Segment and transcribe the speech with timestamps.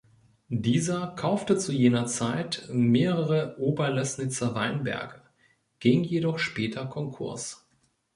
[0.55, 5.21] Dieser kaufte zu jener Zeit mehrere Oberlößnitzer Weinberge,
[5.79, 7.69] ging jedoch später Konkurs.